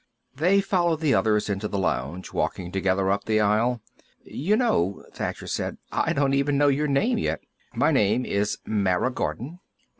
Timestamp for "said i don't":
5.45-6.33